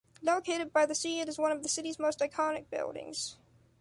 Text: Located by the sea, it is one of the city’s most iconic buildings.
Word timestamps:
Located 0.23 0.73
by 0.73 0.87
the 0.87 0.95
sea, 0.95 1.19
it 1.19 1.29
is 1.29 1.37
one 1.37 1.51
of 1.51 1.61
the 1.61 1.69
city’s 1.69 1.99
most 1.99 2.21
iconic 2.21 2.71
buildings. 2.71 3.37